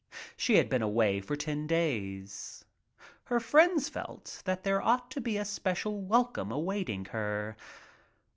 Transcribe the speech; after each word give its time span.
She 0.35 0.55
had 0.55 0.67
been 0.67 0.81
away 0.81 1.19
for 1.21 1.35
ten 1.35 1.67
days. 1.67 2.65
Her 3.25 3.39
friends 3.39 3.87
felt 3.87 4.41
that 4.45 4.63
there 4.63 4.81
ought 4.81 5.11
to 5.11 5.21
be 5.21 5.37
a 5.37 5.45
special 5.45 6.01
welcome 6.01 6.51
awaiting 6.51 7.05
her. 7.05 7.55